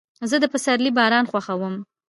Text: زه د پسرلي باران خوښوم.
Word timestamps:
زه 0.29 0.35
د 0.39 0.45
پسرلي 0.53 0.91
باران 0.97 1.25
خوښوم. 1.31 1.75